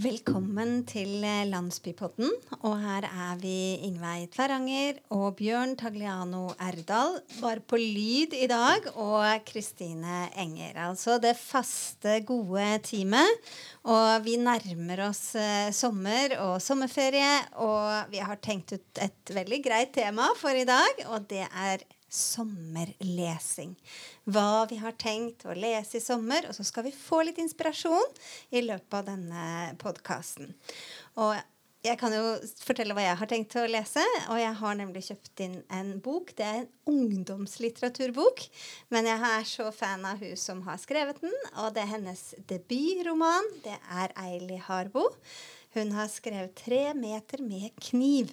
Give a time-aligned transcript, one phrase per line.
[0.00, 2.30] Velkommen til eh, Landsbypodden.
[2.64, 7.18] Og her er vi Ingveig Tveranger og Bjørn Tagliano Erdal.
[7.42, 8.88] Bare på lyd i dag.
[8.96, 10.80] Og Kristine Enger.
[10.86, 13.52] Altså det faste, gode teamet.
[13.84, 17.34] Og vi nærmer oss eh, sommer og sommerferie.
[17.60, 21.84] Og vi har tenkt ut et veldig greit tema for i dag, og det er
[22.12, 23.72] sommerlesing.
[24.28, 26.46] Hva vi har tenkt å lese i sommer.
[26.48, 28.20] Og så skal vi få litt inspirasjon
[28.52, 29.46] i løpet av denne
[29.80, 30.52] podkasten.
[31.82, 34.04] Jeg kan jo fortelle hva jeg har tenkt å lese.
[34.30, 36.30] Og jeg har nemlig kjøpt inn en bok.
[36.38, 38.44] Det er en ungdomslitteraturbok.
[38.94, 42.22] Men jeg er så fan av hun som har skrevet den, og det er hennes
[42.50, 43.50] debutroman.
[43.64, 45.08] Det er Eili Harbo.
[45.72, 48.30] Hun har skrevet 'Tre meter med kniv'.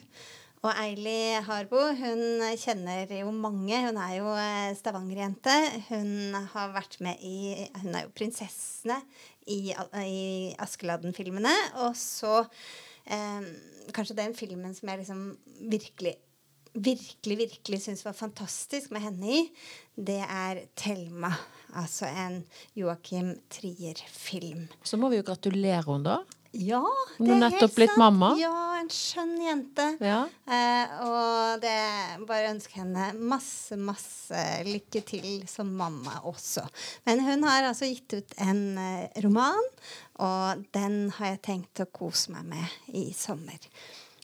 [0.59, 3.77] Og Eili Harbo hun kjenner jo mange.
[3.86, 4.31] Hun er jo
[4.76, 5.54] stavangerjente.
[5.55, 5.85] Stavanger-jente.
[5.88, 8.98] Hun har vært med i Hun er jo prinsessene
[9.48, 9.72] i,
[10.04, 10.23] i
[10.59, 11.54] Askeladden-filmene.
[11.85, 12.41] Og så
[13.08, 13.48] eh,
[13.95, 15.24] Kanskje den filmen som jeg liksom
[15.71, 16.18] virkelig
[16.73, 19.40] virkelig, virkelig syns var fantastisk med henne i,
[19.98, 21.34] det er 'Thelma'.
[21.73, 22.44] Altså en
[22.76, 24.68] Joakim Trier-film.
[24.84, 26.38] Så må vi jo gratulere henne, da.
[26.51, 26.81] Ja,
[27.19, 27.53] det er helt sant.
[27.53, 28.31] nettopp blitt mamma.
[28.39, 29.85] Ja, en skjønn jente.
[30.01, 30.23] Ja.
[30.49, 31.75] Eh, og det
[32.25, 36.63] bare ønsker henne masse, masse lykke til som mamma også.
[37.05, 39.70] Men hun har altså gitt ut en eh, roman,
[40.20, 43.59] og den har jeg tenkt å kose meg med i sommer.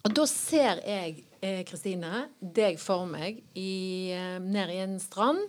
[0.05, 5.45] Og da ser jeg, eh, Kristine, deg for meg i, eh, ned i en strand.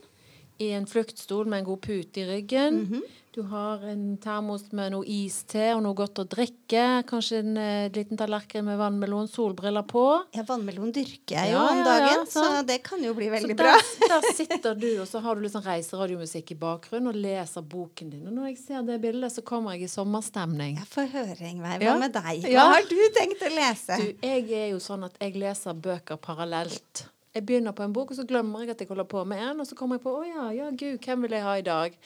[0.58, 2.82] I en fluktstol med en god pute i ryggen.
[2.86, 3.02] Mhm.
[3.36, 6.84] Du har en termos med noe iste og noe godt å drikke.
[7.04, 10.04] Kanskje en eh, liten tallerken med vannmelon, solbriller på.
[10.32, 13.10] Ja, vannmelon dyrker jeg jo Ja, om ja, dagen, ja, så så det kan jo
[13.18, 13.74] bli veldig der, bra.
[14.08, 18.14] der sitter du, og så har du liksom sånn reiseradiomusikk i bakgrunnen og leser boken
[18.14, 18.22] din.
[18.30, 20.78] Og når jeg ser det bildet, så kommer jeg i sommerstemning.
[20.80, 21.76] Jeg får høre, Ingveig.
[21.84, 21.98] Hva Ja.
[22.06, 22.40] med deg?
[22.46, 22.64] Hva Ja.
[22.72, 24.00] har du tenkt å lese?
[24.00, 27.04] Du, jeg er jo sånn at jeg leser bøker parallelt.
[27.36, 29.60] Jeg begynner på en bok, og så glemmer jeg at jeg holder på med en,
[29.60, 32.00] og så kommer jeg på å ja, ja, gud, hvem vil jeg ha i dag?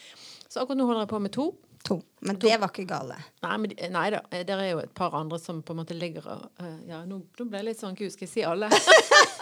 [0.51, 1.51] Så akkurat nå holder jeg på med to.
[1.89, 1.97] To.
[2.27, 3.17] Men det var ikke gale.
[3.45, 6.27] Nei, men, nei da, det er jo et par andre som på en måte ligger
[6.29, 8.69] og uh, Ja, nå, nå ble jeg litt sånn Gud, skal jeg si alle?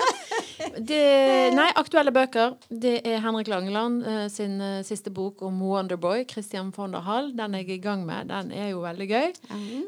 [0.91, 2.57] det, nei, aktuelle bøker.
[2.69, 7.31] Det er Henrik Langeland uh, sin uh, siste bok om Wonderboy, Christian von der Hall.
[7.37, 8.31] Den er jeg i gang med.
[8.33, 9.29] Den er jo veldig gøy.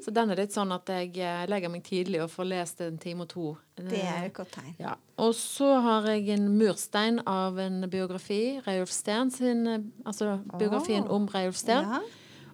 [0.04, 3.00] Så den er litt sånn at jeg uh, legger meg tidlig og får lest en
[3.02, 3.48] time og to.
[3.80, 4.74] Det er et godt tegn.
[4.80, 4.94] Ja.
[5.20, 8.60] Og så har jeg en murstein av en biografi.
[8.66, 9.66] Reiulf Steen sin
[10.04, 11.16] Altså biografien oh.
[11.16, 11.88] om Reiulf Steen.
[11.88, 12.00] Ja.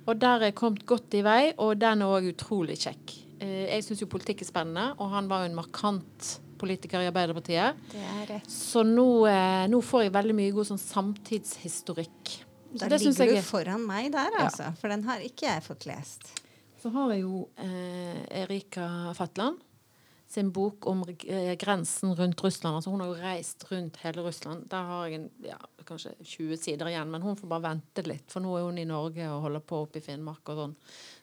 [0.07, 3.17] Og der er jeg kommet godt i vei, og den er òg utrolig kjekk.
[3.43, 7.77] Jeg syns jo politikk er spennende, og han var jo en markant politiker i Arbeiderpartiet.
[7.93, 8.51] Det er rett.
[8.51, 12.35] Så nå, eh, nå får jeg veldig mye god sånn samtidshistorikk.
[12.77, 14.45] Så Da ligger jeg du foran meg der, Ja.
[14.49, 14.73] altså.
[14.81, 16.41] For den har ikke jeg fått lest.
[16.83, 19.59] Så har jeg jo eh, Erika Fatland
[20.29, 22.77] sin bok om eh, grensen rundt Russland.
[22.77, 24.67] Altså hun har jo reist rundt hele Russland.
[24.71, 28.27] Der har jeg en, ja, kanskje 20 sider igjen, men hun får bare vente litt.
[28.33, 30.75] For nå er hun i Norge og holder på oppe i Finnmark og sånn.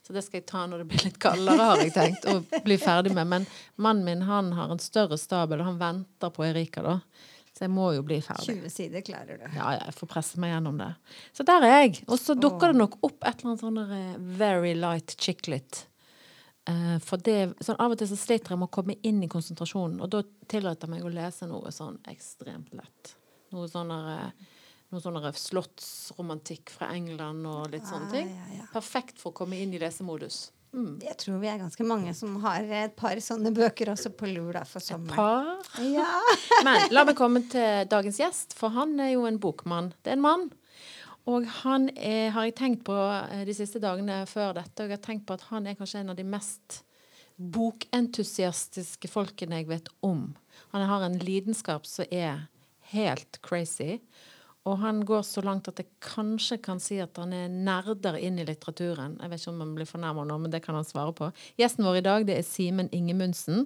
[0.03, 2.80] Så det skal jeg ta når det blir litt kaldere, har jeg tenkt, å bli
[2.80, 3.30] ferdig med.
[3.36, 6.97] Men mannen min han har en større stabel, og han venter på Erika, da.
[7.53, 8.56] Så jeg må jo bli ferdig.
[8.64, 9.46] 20 sider klarer du.
[9.53, 10.90] Ja, ja, jeg får presse meg gjennom det.
[11.38, 12.00] Så der er jeg.
[12.08, 15.84] Og så dukker det nok opp et eller annet sånn eh, very light chicklet.
[16.69, 19.31] Eh, for det, sånn, av og til så sliter jeg med å komme inn i
[19.31, 23.16] konsentrasjonen, og da tillater jeg meg å lese noe sånn ekstremt lett.
[23.53, 24.51] Noe sånn eh,
[24.94, 28.29] sånn slottsromantikk fra England og litt sånne ting.
[28.31, 28.68] Ja, ja, ja.
[28.75, 30.52] Perfekt for å komme inn i lesemodus.
[30.73, 30.97] Mm.
[31.06, 34.56] Jeg tror vi er ganske mange som har et par sånne bøker også på lur
[34.56, 35.19] da, for sommeren.
[35.19, 35.84] Par.
[35.85, 36.07] Ja.
[36.66, 39.91] Men la meg komme til dagens gjest, for han er jo en bokmann.
[40.02, 40.47] Det er en mann.
[41.29, 44.97] Og han er, har jeg tenkt på eh, de siste dagene før dette, og jeg
[44.97, 46.81] har tenkt på at han er kanskje en av de mest
[47.38, 50.34] bokentusiastiske folkene jeg vet om.
[50.75, 52.47] Han har en lidenskap som er
[52.94, 54.01] helt crazy.
[54.63, 58.38] Og han går så langt at jeg kanskje kan si at han er nerder inn
[58.40, 59.17] i litteraturen.
[59.19, 61.28] Jeg vet ikke om han blir fornærma nå, men det kan han svare på.
[61.59, 63.66] Gjesten vår i dag det er Simen Ingemundsen,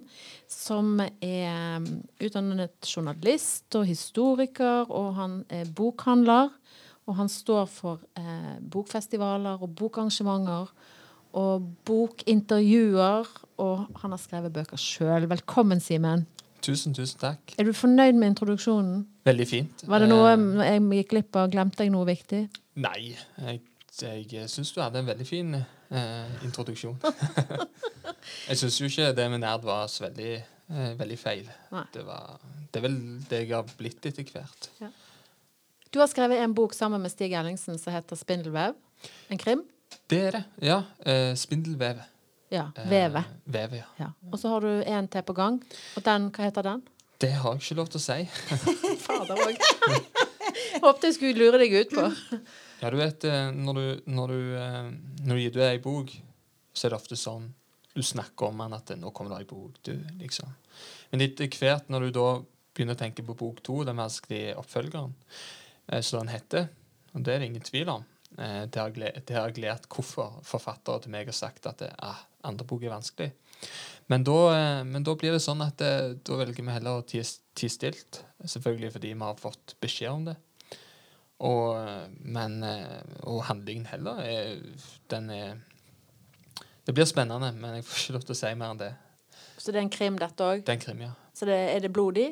[0.50, 1.86] som er um,
[2.18, 6.50] utdannet journalist og historiker, og han er bokhandler.
[7.08, 10.68] Og han står for eh, bokfestivaler og bokarrangementer
[11.38, 13.30] og bokintervjuer.
[13.64, 15.28] Og han har skrevet bøker sjøl.
[15.30, 16.26] Velkommen, Simen.
[16.62, 17.54] Tusen, tusen takk.
[17.58, 19.06] Er du fornøyd med introduksjonen?
[19.24, 19.84] Veldig fint.
[19.88, 21.50] Var det noe Eh, jeg gikk glipp av?
[21.52, 22.44] Glemte jeg noe viktig?
[22.78, 23.60] nei, jeg,
[24.30, 26.98] jeg syns du hadde en veldig fin eh, introduksjon.
[28.50, 30.34] jeg syns jo ikke det med nerd var så veldig,
[30.70, 31.48] eh, veldig feil.
[31.94, 32.36] Det, var,
[32.70, 32.98] det er vel
[33.30, 34.70] det jeg har blitt etter hvert.
[35.90, 38.74] Du har skrevet en bok sammen med Stig Ellingsen som heter 'Spindelvev'.
[39.28, 39.64] En krim.
[40.06, 40.82] Det er det, ja.
[41.06, 42.00] Eh, spindelvev.
[42.50, 42.70] Ja.
[42.76, 43.84] Eh, Veve, Vevet, ja.
[43.96, 44.08] Ja.
[44.32, 45.62] Og så har du en til på gang.
[45.96, 46.82] Og den, hva heter den?
[47.20, 48.24] Det har jeg ikke lov til å si.
[49.06, 49.62] Fader òg.
[50.82, 52.04] Håpte jeg skulle lure deg ut på.
[52.82, 54.40] Ja, du vet, eh, når du, når du,
[55.24, 56.12] når du gir deg ei bok,
[56.72, 57.54] så er det ofte sånn
[57.96, 60.52] Du snakker om den at 'nå kommer det ei bok', du, liksom.
[61.10, 62.42] Men etter hvert, når du da
[62.74, 65.14] begynner å tenke på bok to, den vanskelige oppfølgeren,
[66.04, 66.68] som den heter,
[67.14, 68.02] og det er det ingen tvil om
[68.36, 72.66] eh, Det har jeg gledet hvorfor forfattere til meg har sagt at det, ah, andre
[72.68, 73.30] bok er vanskelig.
[74.06, 75.92] Men da, eh, men da blir det sånn at det,
[76.24, 77.24] da velger vi heller å tie,
[77.58, 78.22] tie stilt.
[78.44, 80.36] Selvfølgelig fordi vi har fått beskjed om det.
[81.44, 84.54] Og, eh, men, eh, og handlingen heller er,
[85.08, 85.58] den er
[86.88, 88.94] Det blir spennende, men jeg får ikke lov til å si mer enn det.
[89.60, 90.62] Så det er en krim, dette òg.
[90.64, 91.10] Ja.
[91.36, 92.30] Så det, er det blodig?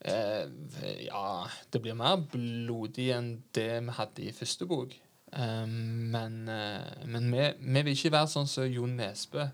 [0.00, 4.94] Eh, ja, det blir mer blodig enn det vi hadde i første bok.
[5.32, 9.50] Eh, men eh, men vi, vi vil ikke være sånn som Jon Nesbø,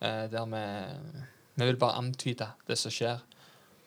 [0.00, 0.64] der vi
[1.56, 3.22] Vi vil bare antyde det som skjer.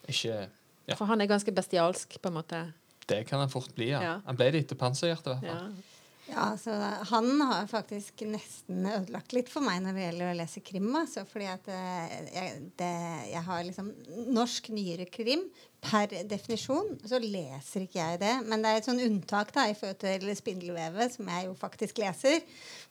[0.10, 0.48] Ikke
[0.90, 0.96] Ja.
[0.98, 2.74] For han er ganske bestialsk, på en måte.
[3.06, 4.02] Det kan han fort bli, ja.
[4.02, 4.16] Ja.
[4.26, 5.76] Han ble det etter Panserhjertet, i hvert fall.
[5.78, 5.99] Ja.
[6.30, 6.72] Ja, så
[7.10, 10.90] Han har faktisk nesten ødelagt litt for meg når det gjelder å lese krim.
[11.00, 12.94] Altså, fordi at eh, jeg, det,
[13.32, 13.92] jeg har liksom
[14.36, 15.48] norsk nyere krim.
[15.80, 18.34] Per definisjon så leser ikke jeg det.
[18.46, 22.02] Men det er et sånn unntak da, i forhold til Spindelvevet, som jeg jo faktisk
[22.04, 22.44] leser.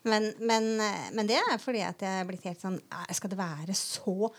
[0.09, 2.81] Men, men, eh, men det er fordi at jeg er blitt helt sånn
[3.15, 4.33] Skal det være så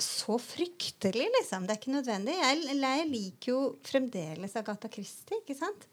[0.00, 1.66] så fryktelig, liksom.
[1.66, 2.36] Det er ikke nødvendig.
[2.38, 5.89] Jeg, jeg liker jo fremdeles Agatha Christie, ikke sant?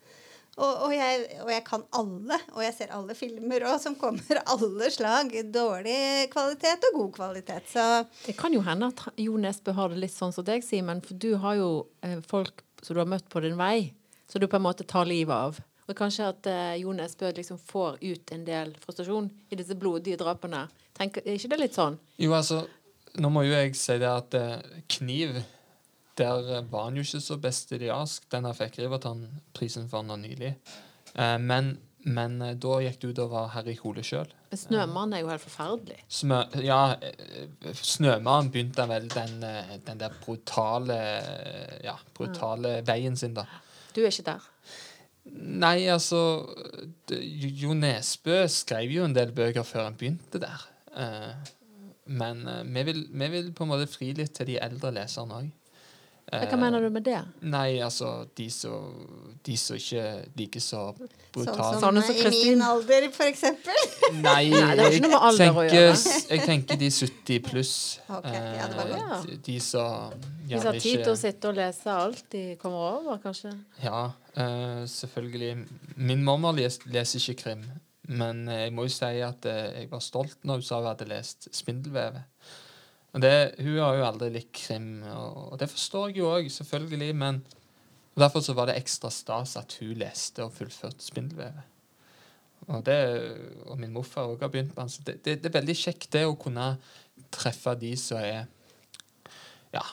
[0.58, 4.40] Og, og, jeg, og jeg kan alle, og jeg ser alle filmer òg, som kommer
[4.54, 5.36] alle slag.
[5.54, 5.98] Dårlig
[6.34, 7.68] kvalitet og god kvalitet.
[7.70, 7.84] Så
[8.26, 11.04] Det kan jo hende at Jo Nesbø har det litt sånn som deg, Simen.
[11.06, 11.70] For du har jo
[12.02, 13.92] eh, folk som du har møtt på din vei,
[14.30, 15.62] som du på en måte tar livet av.
[15.88, 20.18] Og kanskje at eh, Jo Nesbø liksom får ut en del frustrasjon i disse blodige
[20.20, 20.66] drapene.
[20.98, 22.00] Tenker, er ikke det litt sånn?
[22.18, 22.64] Jo, altså,
[23.22, 25.38] nå må jo jeg si det at eh, Kniv
[26.18, 28.30] Der eh, var han jo ikke så bestialsk.
[28.32, 30.56] Den her fikk Riverton-prisen for nå nylig.
[31.14, 31.76] Eh, men,
[32.08, 34.32] men eh, da gikk det utover Harry Hole sjøl.
[34.58, 36.00] Snømannen er jo helt forferdelig.
[36.20, 36.96] Smø, ja,
[37.76, 39.42] Snømannen begynte vel den,
[39.86, 41.00] den der brutale
[41.84, 43.44] Ja, brutale veien sin, da.
[43.92, 44.48] Du er ikke der.
[45.28, 46.20] Nei, altså
[47.12, 50.64] Jo Nesbø skrev jo en del bøker før han begynte der.
[50.96, 51.54] Eh,
[52.08, 55.50] men vi, vil, vi vil på en måte fri litt til de eldre leserne òg.
[56.28, 57.20] Hva mener du med det?
[57.48, 58.90] Nei, altså de som
[59.48, 60.02] de som ikke
[60.36, 63.80] liker så sånn brutalt som Sånne som i min alder, for eksempel.
[64.26, 67.74] Nei, ikke å tenker, jeg tenker de 70 pluss.
[68.12, 70.12] Ok, ja, Eh, de, de som
[70.44, 73.54] De som har tid til å sitte og lese alt de kommer over, kanskje?
[73.84, 75.54] Ja, uh, selvfølgelig.
[75.96, 77.68] Min mamma les, leser ikke krim.
[78.08, 80.90] Men eh, jeg må jo si at eh, jeg var stolt når hun sa hun
[80.92, 82.24] hadde lest 'Spindelvevet'.
[83.24, 87.16] Det, hun har jo aldri likt krim, og, det forstår jeg jo òg, selvfølgelig.
[87.18, 87.42] Men
[88.18, 91.74] derfor så var det ekstra stas at hun leste og fullførte 'Spindelvevet'.
[92.68, 92.98] Og, det,
[93.70, 94.90] og min morfar òg har begynt med den.
[94.92, 96.74] Så det, det, det er veldig kjekt det å kunne
[97.32, 98.48] treffe de som er
[99.72, 99.84] ja,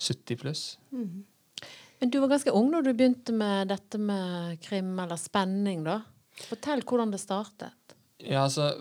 [0.00, 0.64] 70 pluss.
[0.90, 6.00] Men du var ganske ung når du begynte med dette med krim eller spenning, da.
[6.48, 7.94] Fortell hvordan det startet.
[8.18, 8.72] Ja, altså,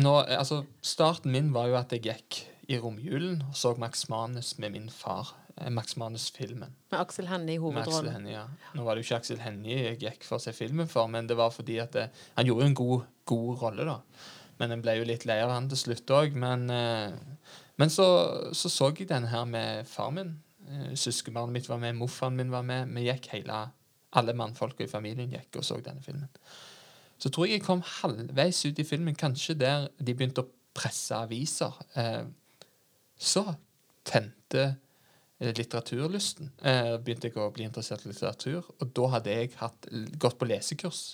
[0.00, 4.56] nå, altså Starten min var jo at jeg gikk i romjulen og så Max Manus
[4.58, 5.34] med min far.
[5.56, 6.72] eh, Max Manus-filmen.
[6.90, 8.12] Med Aksel Hennie i hovedrollen.
[8.12, 8.46] Hennie, ja.
[8.74, 11.26] Nå var det jo ikke Aksel Hennie jeg gikk for å se filmen for, men
[11.30, 14.00] det var fordi at det, han gjorde en god, god rolle, da.
[14.58, 16.36] Men en ble jo litt lei av han til slutt òg.
[16.36, 17.16] Men, eh,
[17.76, 18.06] men så,
[18.56, 20.36] så så jeg denne her med far min.
[20.66, 22.88] Eh, Søskenbarnet mitt var med, morfaren min var med.
[22.96, 23.66] Vi gikk hele
[24.16, 26.28] Alle mannfolka i familien gikk og så denne filmen.
[27.20, 31.16] Så tror jeg jeg kom halvveis ut i filmen, kanskje der de begynte å presse
[31.16, 31.72] aviser.
[31.96, 32.24] Eh,
[33.18, 33.44] så
[34.06, 34.64] tente
[35.38, 36.50] eh, litteraturlysten.
[36.62, 39.88] Eh, begynte jeg å bli interessert i litteratur, og da hadde jeg hatt,
[40.20, 41.04] gått på lesekurs.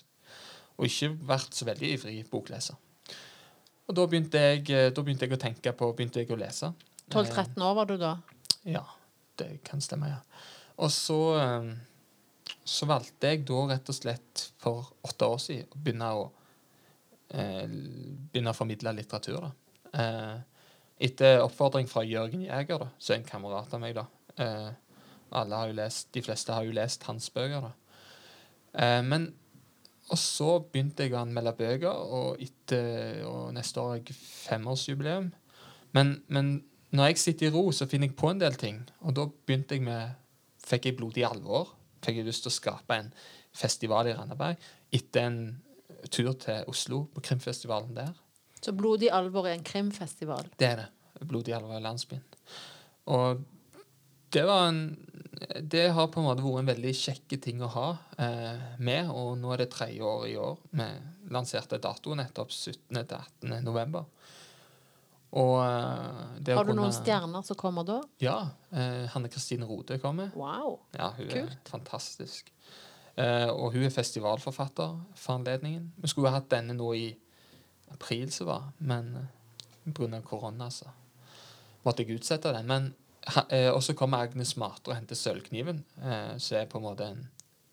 [0.78, 2.78] Og ikke vært så veldig ivrig bokleser.
[3.88, 6.73] Og da begynte jeg, eh, da begynte jeg å tenke på Begynte jeg å lese.
[7.12, 8.16] 12-13 år var du da?
[8.64, 8.85] Ja,
[9.37, 10.21] det kan stemme, ja.
[10.82, 11.18] Og så,
[12.64, 16.23] så valgte jeg da rett og slett for åtte år siden å begynne å,
[17.35, 19.44] eh, begynne å formidle litteratur.
[19.44, 19.52] da.
[21.02, 23.97] Etter oppfordring fra Jørgen Jæger, da, som er en kamerat av meg.
[23.99, 24.06] da.
[24.38, 24.73] Eh,
[25.32, 27.61] alle har jo lest, De fleste har jo lest hans bøker.
[27.61, 27.73] da.
[28.75, 29.32] Eh, men
[30.12, 32.40] og så begynte jeg å anmelde bøker, og,
[33.28, 35.30] og neste år har jeg femårsjubileum.
[35.97, 36.50] Men, men
[36.92, 38.82] når jeg sitter i ro, så finner jeg på en del ting.
[39.00, 40.18] Og da begynte jeg med
[40.62, 41.73] Fikk jeg blodig alvor.
[42.04, 43.09] Fikk jeg lyst til å skape en
[43.56, 44.61] festival i Randaberg
[44.94, 45.38] etter en
[46.12, 48.12] tur til Oslo, på krimfestivalen der.
[48.62, 50.47] Så Blodig alvor er en krimfestival.
[50.59, 50.88] Det er det.
[51.26, 52.23] Blodig alvor er landsbyen.
[53.11, 53.42] Og
[54.33, 54.83] det var en
[55.73, 57.87] Det har på en måte vært en veldig kjekke ting å ha
[58.19, 60.57] eh, med, og nå er det tredje år i år.
[60.71, 60.87] Vi
[61.35, 62.78] lanserte datoen nettopp 17.
[62.95, 63.57] til 18.
[63.66, 64.04] november.
[65.33, 68.00] Og eh, det Har du noen kunne- stjerner som kommer da?
[68.23, 68.37] Ja.
[68.71, 70.31] Eh, Hanne Kristine Rode kommer.
[70.37, 70.78] Wow.
[70.95, 71.57] Ja, hun Kult.
[71.57, 72.52] er fantastisk.
[73.16, 75.90] Eh, og hun er festivalforfatter for anledningen.
[76.00, 77.09] Vi skulle ha hatt denne nå i
[77.92, 80.20] april, som var, men uh, pga.
[80.26, 80.90] korona så
[81.82, 82.64] måtte jeg utsette det.
[82.66, 82.92] Men
[83.50, 87.12] eh, Og så kommer Agnes Matre og henter Sølvkniven, eh, som er på en måte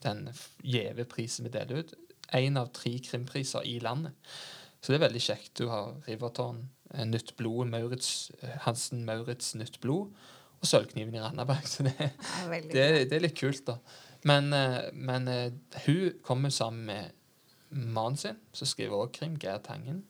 [0.03, 0.29] den
[0.63, 1.93] gjeve prisen vi deler ut.
[2.35, 4.13] Én av tre krimpriser i landet.
[4.79, 5.53] Så det er veldig kjekt.
[5.59, 10.13] Du har Riverton, eh, Nytt blod, Maurits, eh, Hansen Maurits Nytt blod,
[10.59, 11.67] og Sølvkniven i Randaberg.
[11.73, 12.11] Så det,
[12.71, 13.79] det, det er litt kult, da.
[14.27, 15.51] Men, eh, men eh,
[15.85, 17.15] hun kommer sammen med
[17.69, 20.03] mannen sin, som skriver også krim, Geir Tangen.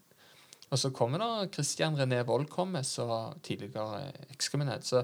[0.70, 4.84] Og så kommer da Christian René Wold kommer, som tidligere ekskriminell.
[4.86, 5.02] Så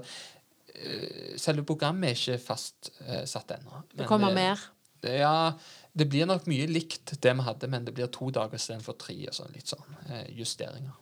[0.74, 3.82] eh, selve programmet er ikke fastsatt eh, ennå.
[3.96, 4.56] Det kommer mer.
[5.02, 5.52] det- Ja,
[5.92, 9.16] det blir nok mye likt det vi hadde, men det blir to dager istedenfor tre.
[9.28, 10.94] og sånn, Litt sånn eh, justeringer.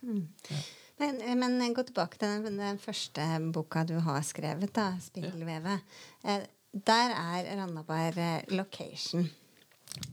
[0.99, 3.21] Men, men gå tilbake til den, den første
[3.53, 5.81] boka du har skrevet, da, 'Spindelvevet'.
[6.25, 6.41] Ja.
[6.73, 9.31] der er Randaberg eh, location.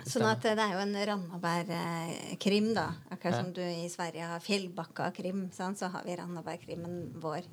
[0.06, 2.88] Sånn at eh, det er jo en Randaberg-krim, da.
[3.12, 3.44] Akkurat Ja.
[3.44, 7.46] som du i Sverige har Fjellbakka-krim, sånn, så har vi Randaberg-krimmen vår.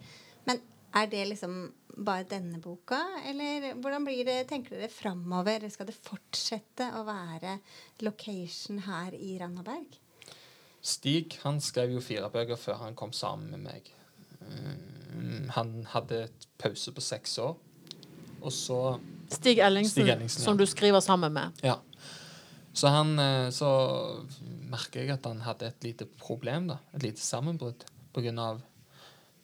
[0.46, 0.60] Men
[0.94, 5.68] er det liksom bare denne boka, eller hvordan blir det, tenker dere framover?
[5.70, 7.58] Skal det fortsette å være
[8.02, 9.98] location her i Randaberg?
[10.80, 13.90] Stig han skrev jo fire bøker før han kom sammen med meg.
[14.48, 17.56] Mm, Han hadde et pause på seks år.
[18.40, 19.00] Og så
[19.32, 20.44] Stig Ellingsen, Stig Ellingsen, ja.
[20.44, 21.52] som du skriver sammen med.
[21.62, 21.80] Ja.
[22.78, 23.68] Så han eh, Så
[24.70, 26.78] merker jeg at han hadde et lite problem, da.
[26.94, 28.48] Et lite sammenbrudd pga.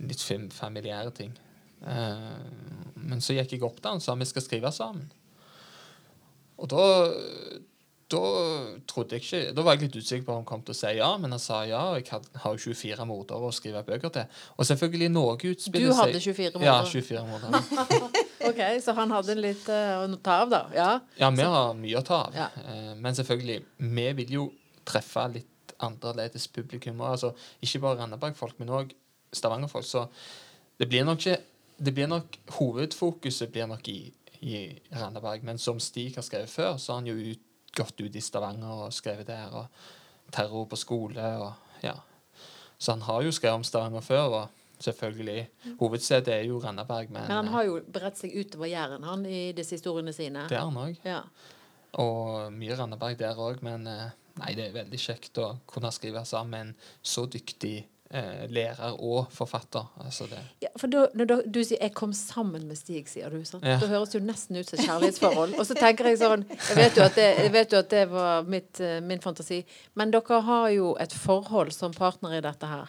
[0.04, 0.22] litt
[0.52, 1.34] familiære ting.
[1.86, 5.10] Eh, men så gikk jeg opp til han og sa vi skal skrive sammen.
[6.58, 6.84] Og da
[8.12, 8.20] da
[8.86, 10.90] trodde jeg ikke Da var jeg litt usikker på om han kom til å si
[10.98, 11.80] ja, men han sa ja.
[11.92, 14.42] Og jeg had, har jo 24 mordere å skrive bøker til.
[14.58, 16.92] Og selvfølgelig noe utspiller Du hadde 24 Ja, mordere.
[16.92, 18.23] 24 mordere.
[18.48, 20.62] Ok, Så han hadde litt uh, å ta av, da?
[20.74, 20.90] Ja.
[21.20, 22.36] Ja, vi har mye å ta av.
[22.36, 22.48] Ja.
[22.64, 24.44] Eh, Men selvfølgelig, vi vil jo
[24.84, 27.00] treffe litt annerledes publikum.
[27.00, 27.32] Altså,
[27.64, 28.92] ikke bare Randaberg-folk, men òg
[29.34, 29.86] Stavanger-folk.
[29.88, 30.06] Så
[30.78, 31.40] det blir nok ikke
[31.78, 34.12] det blir nok, Hovedfokuset blir nok i,
[34.46, 34.58] i
[34.94, 35.42] Randaberg.
[35.42, 37.40] Men som Stig har skrevet før, så har han jo ut,
[37.74, 39.50] gått ut i Stavanger og skrevet der.
[39.50, 41.96] Og terror på skole og ja.
[42.78, 44.38] Så han har jo skrevet om Stavanger før.
[44.42, 44.48] og
[44.84, 45.48] selvfølgelig,
[45.80, 49.52] Hovedstedet er jo Randaberg, men, Men han har jo bredt seg utover Jæren, han, i
[49.56, 50.46] disse historiene sine.
[50.50, 51.00] det er han òg.
[51.04, 51.22] Ja.
[52.02, 56.24] Og mye Randaberg der òg, men eh, nei, det er veldig kjekt å kunne skrive
[56.26, 56.72] sammen en
[57.02, 57.76] så dyktig
[58.10, 59.86] eh, lærer og forfatter.
[60.02, 63.30] Altså det, Ja, for da, når da, du sier 'jeg kom sammen med Stig', sier
[63.30, 63.44] du.
[63.44, 63.64] Sant?
[63.64, 63.78] Ja.
[63.78, 65.54] Da høres det jo nesten ut som kjærlighetsforhold.
[65.58, 68.04] Og så tenker jeg sånn Jeg vet jo at det, jeg vet jo at det
[68.10, 69.64] var mitt, eh, min fantasi.
[69.94, 72.88] Men dere har jo et forhold som partner i dette her.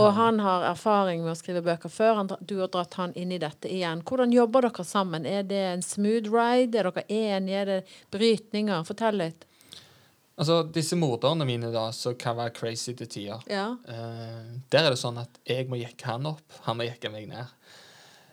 [0.00, 2.14] Og han har erfaring med å skrive bøker før.
[2.20, 4.02] Han, du har dratt han inn i dette igjen.
[4.08, 5.26] Hvordan jobber dere sammen?
[5.26, 6.78] Er det en smooth ride?
[6.78, 7.60] Er dere enige?
[7.62, 7.80] Er det
[8.14, 8.84] brytninger?
[8.88, 9.44] Fortell litt.
[10.40, 13.76] Altså, disse morderne mine, da, som kan være crazy til tider Ja.
[13.86, 17.28] eh, Der er det sånn at jeg må jekke han opp, han må jekke meg
[17.28, 17.46] ned.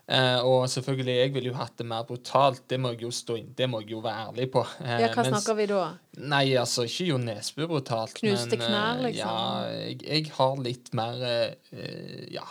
[0.09, 2.63] Eh, og selvfølgelig, jeg ville jo hatt det mer brutalt.
[2.71, 4.63] Det må jeg jo stå inn, det må jeg jo være ærlig på.
[4.81, 5.83] Eh, ja, hva mens- snakker vi da?
[6.31, 8.15] Nei, altså, ikke Jo Nesbø brutalt.
[8.17, 9.19] Knuste men, knær, eh, liksom?
[9.21, 12.47] Ja, jeg, jeg har litt mer eh, ja,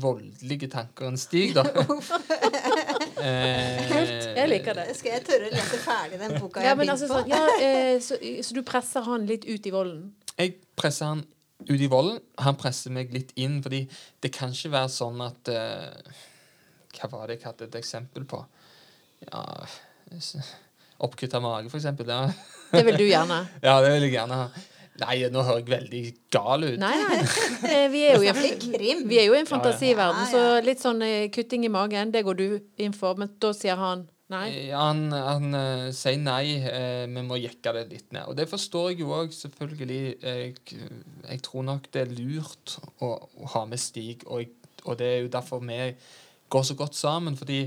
[0.00, 1.66] voldelige tanker enn Stig, da.
[3.20, 4.26] Eh, Kult.
[4.36, 4.86] Jeg liker det.
[4.96, 7.28] Skal jeg tørre å lese ferdig den boka Ja, jeg men har altså, begynt sånn,
[7.28, 7.60] på?
[7.60, 10.06] ja, eh, så, så du presser han litt ut i volden?
[10.38, 11.20] Jeg presser han
[11.68, 12.22] ut i volden.
[12.40, 13.82] Han presser meg litt inn, fordi
[14.24, 16.16] det kan ikke være sånn at eh,
[16.96, 18.42] Hva var det jeg hadde et eksempel på?
[19.28, 19.44] Ja
[21.00, 22.08] Oppkutta mage, for eksempel.
[22.12, 22.26] Ja.
[22.72, 23.38] Det vil du gjerne?
[23.64, 24.48] ja, det vil jeg gjerne ha.
[25.00, 26.00] Nei, nå hører jeg veldig
[26.34, 26.76] gal ut.
[26.82, 27.20] Nei, nei.
[27.70, 31.00] Eh, Vi er jo i en, vi er jo i en fantasiverden, så litt sånn
[31.06, 32.46] eh, kutting i magen, det går du
[32.84, 33.16] inn for.
[33.16, 34.44] Men da sier han nei.
[34.68, 38.26] Ja, han, han eh, sier nei, eh, vi må jekke det litt ned.
[38.28, 40.02] Og det forstår jeg jo òg, selvfølgelig.
[40.20, 40.82] Jeg,
[41.30, 44.52] jeg tror nok det er lurt å, å ha med Stig, og,
[44.84, 45.80] og det er jo derfor vi
[46.50, 47.60] går så godt sammen, fordi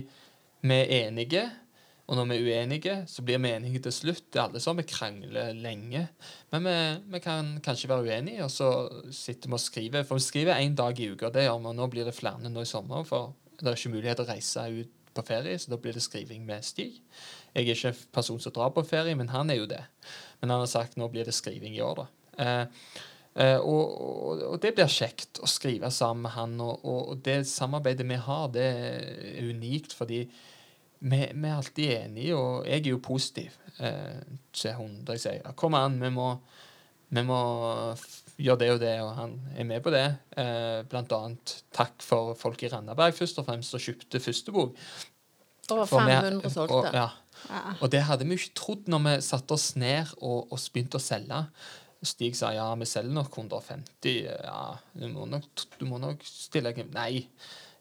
[0.64, 1.44] vi er enige.
[2.08, 4.26] Og når vi er uenige, så blir vi enige til slutt.
[4.28, 6.08] Det er alle som vi krangler lenge.
[6.52, 6.76] Men vi,
[7.16, 8.72] vi kan kanskje være uenige, og så
[9.12, 10.04] sitter vi og skriver.
[10.04, 11.72] For vi skriver én dag i uka, det gjør vi.
[11.72, 14.34] Og nå blir det flere nå i sommer, for det er ikke mulighet til å
[14.34, 17.00] reise ut på ferie, så da blir det skriving med Stig.
[17.54, 19.82] Jeg er ikke en person som drar på ferie, men han er jo det.
[20.42, 22.08] Men han har sagt nå blir det skriving i år, da.
[22.44, 23.02] Eh,
[23.34, 26.58] og, og, og det blir kjekt å skrive sammen med han.
[26.62, 30.24] Og, og, det samarbeidet vi har, det er unikt fordi
[31.04, 34.22] vi, vi er alltid enige, og jeg er jo positiv eh,
[34.56, 35.02] til hun.
[35.04, 36.30] Da jeg sier 'kom an, vi må,
[37.10, 37.40] vi må
[38.38, 40.06] gjøre det og det', og han er med på det.
[40.38, 44.78] Eh, blant annet takk for folk i Randaberg først og fremst, som kjøpte første bok.
[45.72, 46.76] Over 500 solgte.
[46.76, 47.10] Og, ja.
[47.50, 47.62] Ja.
[47.82, 51.04] og det hadde vi ikke trodd når vi satte oss ned og, og begynte å
[51.04, 51.40] selge.
[52.08, 54.16] Stig sa ja, vi selger nok 150.
[54.44, 57.26] Ja, du må nok, du må nok stille Nei,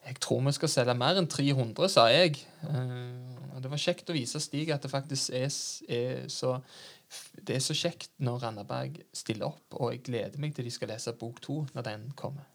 [0.02, 2.40] jeg tror vi skal selge mer enn 300, sa jeg.
[2.66, 5.52] Og det var kjekt å vise Stig at det faktisk er,
[5.92, 6.58] er så
[7.44, 10.92] det er så kjekt når Randaberg stiller opp, og jeg gleder meg til de skal
[10.92, 12.46] lese bok to når den kommer.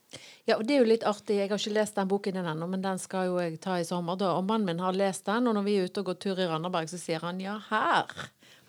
[0.47, 1.35] Ja, og det er jo litt artig.
[1.35, 4.17] Jeg har ikke lest den boken ennå, men den skal jo jeg ta i sommer.
[4.19, 4.31] Da.
[4.37, 6.47] Og mannen min har lest den, og når vi er ute og går tur i
[6.47, 8.15] Randaberg, så sier han ja, her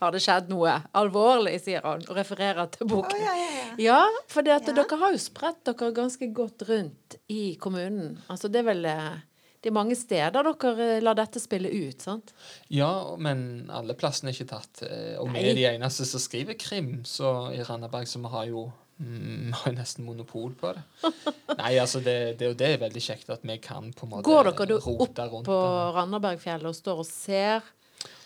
[0.01, 3.17] har det skjedd noe alvorlig, sier han, og refererer til boken.
[3.19, 3.69] Oh, ja, ja, ja.
[3.79, 4.01] Ja,
[4.31, 4.59] for Ja.
[4.61, 8.19] dere har jo spredt dere ganske godt rundt i kommunen.
[8.29, 9.17] Altså det er vel eh,
[9.61, 12.31] Det er mange steder dere eh, lar dette spille ut, sant?
[12.71, 14.83] Ja, men alle plassene er ikke tatt.
[14.87, 18.47] eh, Og vi er de eneste som skriver krim så i Randaberg, så vi har
[18.47, 18.69] jo
[19.01, 20.85] mm, vi har nesten monopol på det.
[21.59, 24.47] Nei, altså det, det, det er veldig kjekt at vi kan på en måte rote
[24.47, 24.85] rundt.
[24.87, 25.59] Går dere opp på.
[25.99, 27.63] Randabergfjellet og står og ser,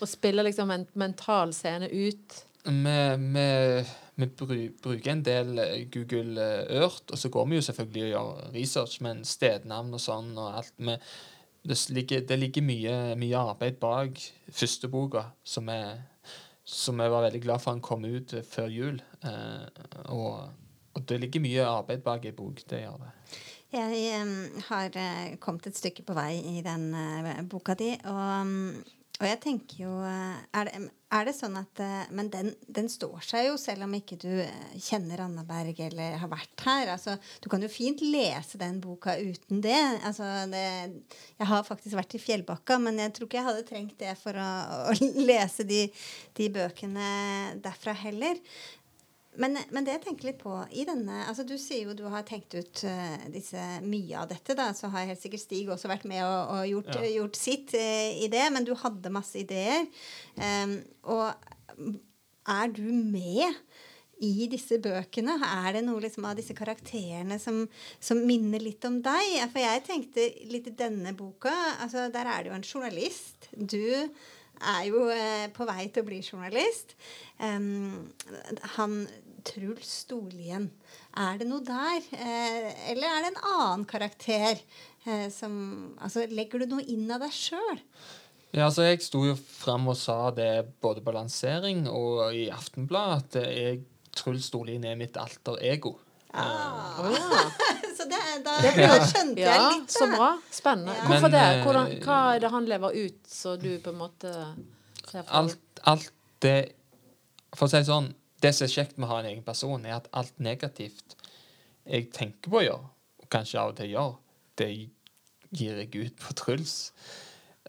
[0.01, 2.39] og spiller liksom en mental scene ut?
[2.63, 4.27] Vi, vi, vi
[4.83, 8.55] bruker en del eh, Google eh, Earth, og så går vi jo selvfølgelig og gjør
[8.55, 10.97] research, men stednavn og sånn og alt vi,
[11.63, 14.19] det, ligger, det ligger mye, mye arbeid bak
[14.51, 15.97] første boka, som jeg,
[16.63, 19.01] som jeg var veldig glad for han kom ut eh, før jul.
[19.23, 20.53] Eh, og,
[20.93, 22.63] og det ligger mye arbeid bak ei bok.
[22.69, 23.13] Det gjør det.
[23.73, 24.33] Jeg um,
[24.67, 24.97] har
[25.41, 28.83] kommet et stykke på vei i den uh, boka di, og, em,
[29.21, 30.79] og jeg tenker jo eh, Er det,
[31.13, 34.29] er det sånn at eh, Men den, den står seg jo, selv om ikke du
[34.41, 36.93] eh, kjenner Randaberg eller har vært her.
[36.95, 39.79] Altså, du kan jo fint lese den boka uten det.
[40.03, 40.65] Altså, det.
[41.37, 44.39] Jeg har faktisk vært i Fjellbakka, men jeg tror ikke jeg hadde trengt det for
[44.39, 44.49] å,
[44.89, 44.97] å
[45.29, 45.85] lese de,
[46.39, 47.09] de bøkene
[47.63, 48.41] derfra heller.
[49.41, 52.25] Men, men det jeg tenker litt på i denne altså Du sier jo du har
[52.27, 54.53] tenkt ut uh, disse, mye av dette.
[54.57, 57.09] da, Så har helt sikkert Stig også vært med og, og gjort, Ja.
[57.17, 58.45] gjort sitt uh, i det.
[58.53, 59.87] Men du hadde masse ideer.
[60.37, 60.77] Um,
[61.15, 61.33] og
[62.53, 63.57] er du med
[64.23, 65.35] i disse bøkene?
[65.65, 67.63] Er det noe liksom av disse karakterene som,
[67.99, 69.33] som minner litt om deg?
[69.51, 71.51] For jeg tenkte litt i denne boka
[71.83, 73.49] altså Der er det jo en journalist.
[73.51, 73.81] Du
[74.63, 76.93] er jo eh, på vei til å bli journalist.
[77.41, 78.05] Um,
[78.77, 78.93] han
[79.47, 80.69] Truls Storlien.
[81.19, 82.01] Er det noe der?
[82.15, 84.61] Eh, eller er det en annen karakter?
[85.05, 85.55] Eh, som,
[86.01, 87.81] altså, legger du noe inn av deg sjøl?
[88.53, 90.51] Ja, altså Jeg sto jo fram og sa det
[90.83, 93.81] både på lansering og i Aftenbladet, at jeg,
[94.13, 95.95] Truls Storlien er mitt alter ego.
[96.33, 97.01] Ah.
[97.13, 97.41] Ja.
[97.97, 99.91] Så det, da, da skjønte ja, jeg litt.
[99.93, 100.31] så bra.
[100.51, 100.95] Spennende.
[100.97, 101.03] Ja.
[101.07, 101.41] Hvorfor Men, det?
[101.45, 104.31] eh, Hvordan, hva er det han lever ut, så du på en måte
[105.05, 106.09] ser for alt, alt
[106.41, 106.55] det
[107.53, 108.09] For å si det sånn,
[108.43, 111.15] det som er kjekt med å ha en egen person, er at alt negativt
[111.83, 112.89] jeg tenker på å gjøre,
[113.23, 114.17] og kanskje av og til gjør,
[114.59, 114.69] det
[115.53, 116.75] gir jeg ut på Truls.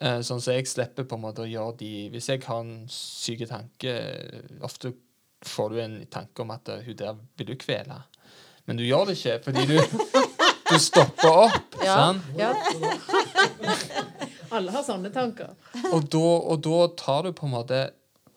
[0.02, 2.88] Eh, sånn så jeg slipper på en måte å gjøre de Hvis jeg har en
[2.90, 3.92] syk tanke
[4.66, 4.90] Ofte
[5.46, 8.00] får du en tanke om at eh, hun der vil du kvele.
[8.66, 9.76] Men du gjør det ikke, fordi du,
[10.72, 11.78] du stopper opp.
[11.84, 12.22] Ja, sant?
[12.34, 12.50] ja.
[14.54, 15.52] Alle har sånne tanker.
[15.92, 17.80] Og da, og da tar du på en måte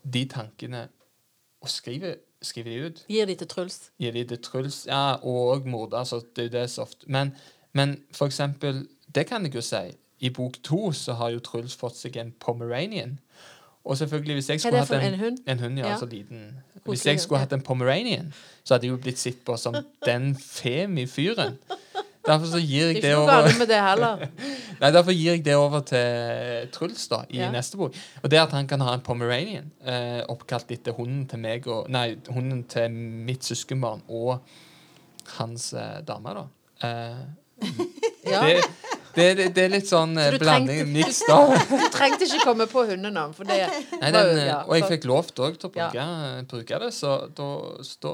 [0.03, 0.87] de tankene
[1.63, 3.03] og skriver, skriver de ut.
[3.11, 3.77] Gir de til Truls.
[4.01, 4.81] Gir de til Truls.
[4.89, 6.03] Ja, og morder.
[6.07, 7.05] Så det er det så ofte.
[7.11, 7.35] Men,
[7.73, 9.85] men for eksempel, det kan jeg jo si.
[10.19, 13.19] I bok to så har jo Truls fått seg en pomeranian.
[13.87, 15.37] Og selvfølgelig, hvis jeg Er skulle hatt en hund?
[15.47, 15.85] En hund, ja.
[15.85, 15.91] Ja.
[15.93, 16.47] Altså liten.
[16.87, 18.33] Hvis jeg skulle hatt en pomeranian,
[18.63, 19.75] så hadde jeg jo blitt sett på som
[20.09, 21.55] den femi-fyren.
[22.27, 24.23] Derfor så gir jeg Det er ikke noe galt med det heller.
[24.81, 27.49] Nei, Derfor gir jeg det over til Truls da, i Ja.
[27.53, 27.95] neste bok.
[28.23, 31.87] Og det at han kan ha en pomeranian, eh, oppkalt etter hunden til meg og
[31.89, 34.39] Nei, hunden til mitt søskenbarn og
[35.39, 36.45] hans eh, dame, da.
[36.87, 37.25] Eh,
[38.27, 38.41] Ja.
[38.43, 38.57] det,
[39.15, 41.37] det, det, det er litt sånn eh, Så du blanding trengte- miks, da.
[41.81, 43.63] Du trengte ikke komme på hundenavn, for det
[44.01, 46.05] Nei, den, eh, og jeg fikk lov til å bruke,
[46.51, 47.47] bruke det, så da,
[47.87, 48.13] så da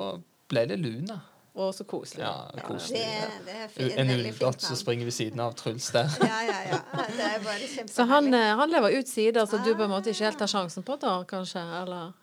[0.53, 1.17] ble det Luna.
[1.53, 2.23] Å, så koselig.
[2.25, 3.01] Ja, koselig.
[3.03, 6.09] Ja, det er fint, En ulldott som springer ved siden av Truls der.
[6.25, 6.79] Ja, ja, ja.
[7.13, 10.09] Det er bare Så han, eh, han lever ut sider som du på en måte
[10.09, 11.61] ikke helt tar sjansen på, da, kanskje?
[11.83, 12.15] Eller?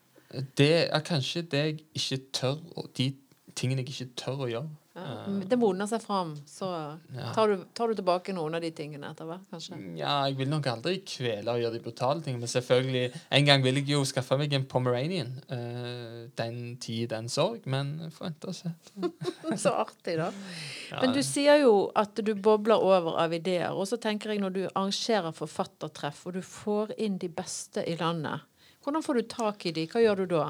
[0.59, 2.59] Det er kanskje det jeg ikke tør
[2.99, 3.12] De
[3.55, 4.80] tingene jeg ikke tør å gjøre.
[5.00, 6.68] Ja, det modner seg fram, så
[7.34, 9.78] tar du, tar du tilbake noen av de tingene etter hvert, kanskje.
[9.98, 13.64] Ja, jeg vil nok aldri kvele og gjøre de brutale tingene, men selvfølgelig En gang
[13.64, 15.32] vil jeg jo skaffe meg en Pomeranian.
[15.50, 17.66] Uh, den tid, den sorg.
[17.70, 18.72] Men får vente og se.
[19.64, 20.30] Så artig, da.
[20.90, 23.72] Ja, Men du sier jo at du bobler over av ideer.
[23.74, 27.96] Og så tenker jeg når du arrangerer forfattertreff, og du får inn de beste i
[28.00, 28.46] landet,
[28.84, 29.84] hvordan får du tak i de?
[29.90, 30.46] Hva gjør du da?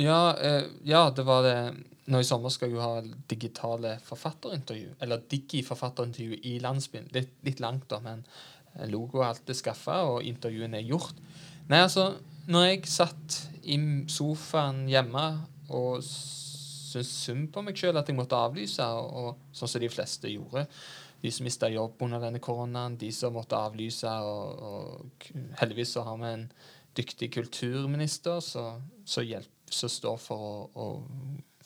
[0.00, 1.58] Ja, uh, ja, det var det
[2.06, 4.92] Nå i sommer skal jeg jo ha digitale forfatterintervju.
[5.02, 7.08] Eller digi-forfatterintervju i landsbyen.
[7.16, 8.22] Litt, litt langt, da, men
[8.92, 11.18] logo og alt er skaffa, og intervjuene er gjort.
[11.70, 12.12] Nei, altså,
[12.46, 13.78] når jeg satt i
[14.12, 15.24] sofaen hjemme
[15.74, 19.90] og syntes synd på meg sjøl at jeg måtte avlyse, og, og sånn som de
[19.90, 20.66] fleste gjorde
[21.22, 25.26] De som mista jobb under denne koronaen, de som måtte avlyse, og, og
[25.58, 26.46] heldigvis så har vi en
[26.96, 28.86] dyktig kulturminister som
[29.90, 30.86] står for å, å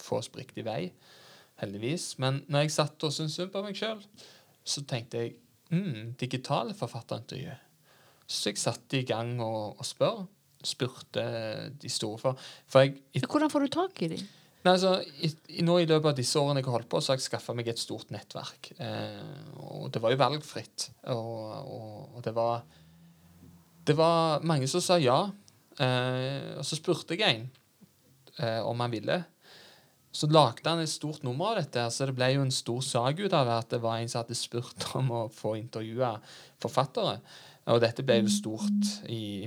[0.05, 0.93] få oss på riktig vei.
[1.61, 2.15] Heldigvis.
[2.23, 4.01] Men når jeg satt og syntes synd på meg sjøl,
[4.65, 5.37] så tenkte jeg
[5.73, 7.57] mm, digitale forfatterintervju.
[8.31, 10.23] Så jeg satte i gang og, og spør.
[10.61, 11.23] Spurte
[11.81, 14.27] de store for For jeg, Hvordan får du tak i dem?
[14.61, 17.15] Nei, altså, i, i, nå I løpet av disse årene jeg har holdt på, så
[17.15, 18.75] har jeg skaffa meg et stort nettverk.
[18.77, 20.91] Eh, og det var jo valgfritt.
[21.15, 22.67] Og, og, og det var
[23.89, 25.23] Det var mange som sa ja.
[25.81, 27.47] Eh, og så spurte jeg en
[28.37, 29.17] eh, om han ville.
[30.13, 33.21] Så lagde han et stort nummer av dette, så det ble jo en stor sak
[33.23, 36.11] ut av at det var en som hadde spurt om å få intervjue
[36.63, 37.21] forfattere.
[37.71, 39.47] Og dette ble jo stort i,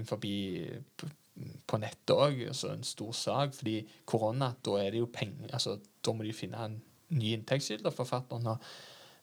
[1.68, 3.56] på nettet òg, altså en stor sak.
[3.58, 3.76] Fordi
[4.08, 6.82] korona, da er det jo penger altså, Da må de finne en
[7.16, 8.48] ny inntektskilde for forfatteren.
[8.48, 8.62] og-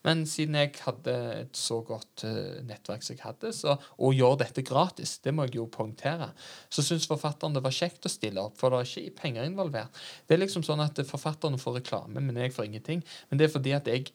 [0.07, 4.39] Men siden jeg hadde et så godt eh, nettverk som jeg hadde, så, og gjør
[4.41, 6.31] dette gratis, det må jeg jo poengtere,
[6.73, 10.01] så syns forfatteren det var kjekt å stille opp, for det er ikke penger involvert.
[10.25, 13.05] Det er liksom sånn at forfatterne får reklame, men jeg får ingenting.
[13.29, 14.09] Men det er fordi at jeg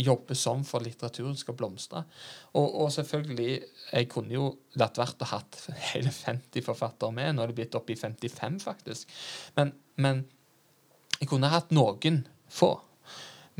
[0.00, 2.04] jobber sånn for litteraturen skal blomstre.
[2.54, 3.56] Og, og selvfølgelig,
[3.90, 4.46] jeg kunne jo
[4.80, 5.58] latt vært å hatt
[5.92, 7.34] hele 50 forfattere med.
[7.34, 9.12] Nå er det blitt opp i 55, faktisk.
[9.58, 10.24] Men, men
[11.18, 12.72] jeg kunne hatt noen få.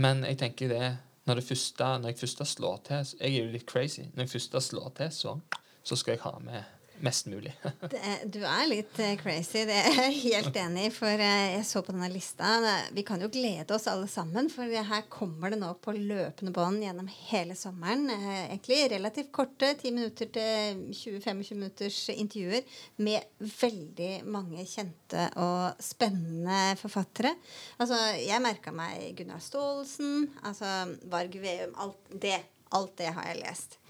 [0.01, 0.85] Men jeg tenker det
[1.31, 4.03] når, første, når jeg først slår til Jeg er jo litt crazy.
[4.15, 5.39] Når jeg først slår til, så,
[5.83, 7.53] så skal jeg ha med mest mulig.
[7.91, 8.01] Det,
[8.33, 10.93] du er litt eh, crazy, det er jeg helt enig i.
[10.95, 12.53] For eh, jeg så på denne lista.
[12.95, 16.85] Vi kan jo glede oss alle sammen, for her kommer det nå på løpende bånd
[16.85, 18.07] gjennom hele sommeren.
[18.13, 25.81] Eh, Egentlig relativt korte, 10 minutter til 20-25 minutters intervjuer med veldig mange kjente og
[25.83, 27.35] spennende forfattere.
[27.81, 31.75] Altså, jeg merka meg Gunnar Staalesen, altså Varg Veum.
[31.81, 32.39] Alt det,
[32.77, 33.81] alt det har jeg lest.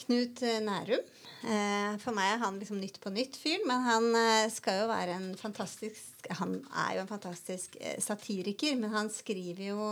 [0.00, 1.08] Knut Nærum.
[1.40, 5.14] Eh, for meg er han liksom Nytt på nytt-fyr, men han eh, skal jo være
[5.16, 9.86] en fantastisk Han er jo en fantastisk eh, satiriker, men han skriver jo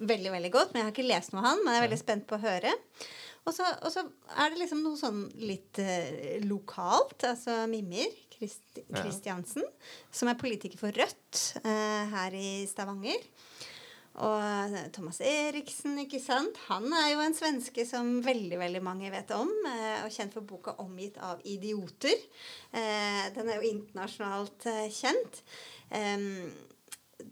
[0.00, 0.72] veldig, veldig godt.
[0.72, 2.44] Men jeg har ikke lest noe av han, men jeg er veldig spent på å
[2.44, 2.72] høre.
[3.48, 4.04] Og så, og så
[4.36, 7.24] er det liksom noe sånn litt eh, lokalt.
[7.28, 8.80] Altså Mimir Christ
[9.26, 9.36] Ja.
[10.14, 13.20] Som er politiker for Rødt eh, her i Stavanger.
[14.20, 16.58] Og Thomas Eriksen, ikke sant?
[16.68, 19.48] Han er jo en svenske som veldig veldig mange vet om.
[19.70, 22.26] Eh, og kjent for boka 'Omgitt av idioter'.
[22.72, 25.42] Eh, den er jo internasjonalt eh, kjent.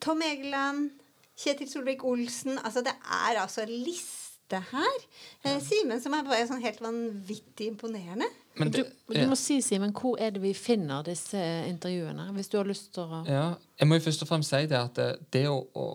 [0.01, 0.91] Tom Egeland,
[1.39, 5.01] Kjetil Solvik-Olsen Altså, det er altså liste her.
[5.45, 8.27] Eh, Simen, som er bare sånn helt vanvittig imponerende.
[8.59, 12.33] Men Du, det, du må si, Simen, hvor er det vi finner disse intervjuene?
[12.35, 14.79] Hvis du har lyst til å Ja, jeg må jo først og fremst si det
[14.79, 15.87] at det, det å, å,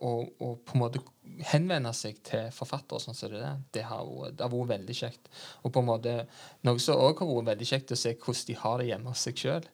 [0.00, 1.02] å, å på en måte
[1.50, 4.96] henvende seg til forfattere sånn som det er, det har, vært- det har vært veldig
[4.96, 5.28] kjekt.
[5.64, 6.14] Og på en måte
[6.64, 9.24] noe som òg har vært veldig kjekt, å se hvordan de har det hjemme hos
[9.26, 9.66] seg sjøl.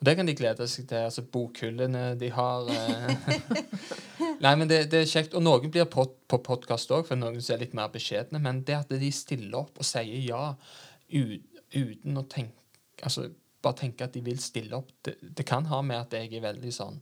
[0.00, 1.04] Og det kan de glede seg til.
[1.10, 3.34] altså Bokhyllene de har eh.
[4.44, 5.34] Nei, men det, det er kjekt.
[5.36, 8.40] Og noen blir på, på podkast òg, for noen som er litt mer beskjedne.
[8.40, 12.56] Men det at de stiller opp og sier ja ut, uten å tenke
[13.00, 13.30] Altså
[13.64, 14.90] bare tenke at de vil stille opp.
[15.04, 16.98] Det, det kan ha med at jeg er veldig sånn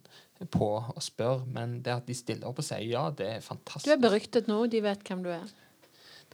[0.46, 3.88] på å spørre, men det at de stiller opp og sier ja, det er fantastisk.
[3.88, 5.48] Du er beryktet nå, de vet hvem du er.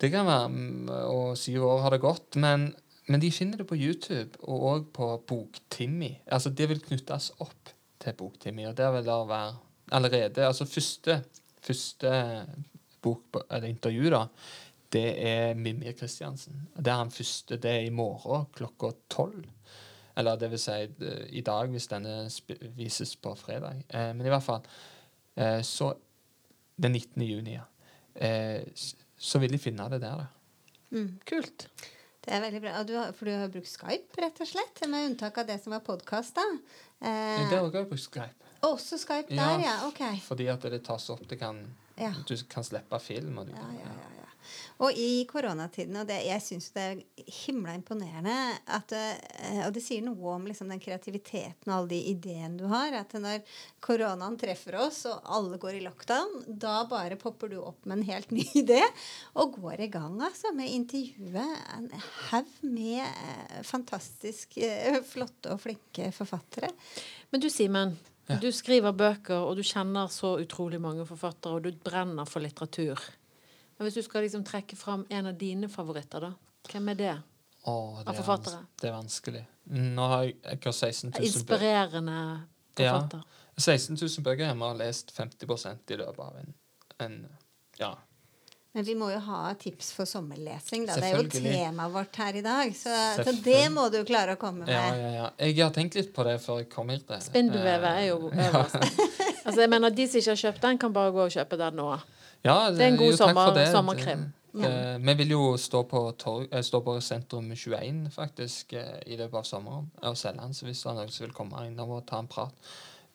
[0.00, 2.38] Det kan være, mm, og syv år har det gått.
[2.42, 2.68] Men,
[3.08, 6.10] men de finner det på YouTube, og òg på Boktimmi.
[6.26, 9.54] Altså, det vil knyttes opp til Boktimmi, og der vil det være
[9.94, 11.20] allerede Altså, første,
[11.62, 12.12] første
[13.04, 14.24] bok, eller intervju, da,
[14.94, 16.68] det er Mimir Kristiansen.
[16.76, 17.58] Det er han første.
[17.58, 19.44] Det er i morgen klokka tolv.
[20.16, 23.82] Eller det vil si eh, i dag, hvis denne sp vises på fredag.
[23.88, 24.62] Eh, men i hvert fall
[25.36, 25.94] eh, så
[26.76, 27.22] Den 19.
[27.22, 27.64] juni, ja.
[28.14, 28.62] Eh,
[29.16, 30.26] så vil de finne det der, da.
[30.94, 31.12] Mm.
[31.26, 31.68] Kult.
[32.24, 32.72] Det er veldig bra.
[32.80, 34.82] Og Du har, for du har brukt Skype, rett og slett?
[34.90, 36.46] Med unntak av det som var podkast, da.
[37.04, 38.50] Eh, Det er også brukt Skype.
[38.64, 39.74] også Skype Ja, der, ja.
[39.86, 40.02] Ok.
[40.26, 41.22] Fordi at det tas opp.
[41.28, 41.62] Det kan
[42.00, 42.12] Ja.
[42.26, 43.38] Du kan slippe film.
[43.38, 44.24] Og, du, Ja, ja, ja, ja.
[44.82, 47.02] Og i koronatiden, og det, jeg syns det er
[47.44, 48.34] himla imponerende
[48.76, 52.66] at, eh, Og det sier noe om liksom, den kreativiteten og alle de ideene du
[52.70, 52.92] har.
[52.98, 53.44] At når
[53.84, 58.08] koronaen treffer oss, og alle går i lockdown, da bare popper du opp med en
[58.10, 58.82] helt ny idé
[59.40, 61.90] og går i gang altså, med intervjuet en
[62.30, 66.72] haug med eh, fantastisk eh, flotte og flinke forfattere.
[67.30, 67.96] Men du, Simen.
[68.26, 68.38] Ja.
[68.40, 73.00] Du skriver bøker, og du kjenner så utrolig mange forfattere, og du brenner for litteratur.
[73.76, 76.32] Men hvis du skal liksom trekke fram en av dine favoritter, da?
[76.70, 77.14] Hvem er det?
[77.64, 78.62] Åh, det, Av er forfattere.
[78.62, 79.44] Er det er vanskelig.
[79.74, 81.28] Nå har jeg, jeg har 16 000 bøker.
[81.28, 82.18] Inspirerende
[82.76, 83.22] forfatter.
[83.56, 86.54] 16 000 bøker hjemme har lest 50 i løpet av en,
[87.04, 87.16] en
[87.80, 87.94] Ja.
[88.74, 90.82] Men vi må jo ha tips for sommerlesing.
[90.88, 90.96] Da.
[90.98, 92.72] Det er jo temaet vårt her i dag.
[92.74, 92.90] Så,
[93.22, 94.72] så det må du klare å komme med.
[94.74, 95.28] Ja, ja, ja.
[95.46, 97.06] Jeg har tenkt litt på det før jeg kom hit.
[97.22, 98.80] Spindelvevet er jo øverst.
[99.44, 101.74] Altså, jeg mener, De som ikke har kjøpt den, kan bare gå og kjøpe den
[101.76, 101.90] nå.
[102.46, 104.22] Ja, Det er en god jo, sommer- sommerkrim.
[104.54, 104.64] Mm.
[104.64, 109.18] eh, vi vil jo stå på, torg, eh, stå på Sentrum 21 faktisk eh, i
[109.20, 110.54] løpet av sommeren og selge den.
[110.56, 112.54] Så hvis det er noen som vil komme innom og ta en prat,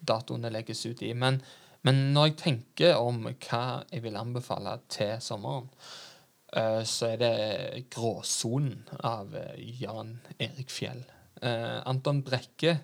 [0.06, 1.14] datoene legges ut i.
[1.18, 1.42] Men,
[1.88, 5.70] men når jeg tenker om hva jeg vil anbefale til sommeren,
[6.56, 7.36] eh, så er det
[7.90, 11.06] 'Gråsonen' av eh, Jan Erik Fjell.
[11.42, 12.80] Eh, Anton Brekke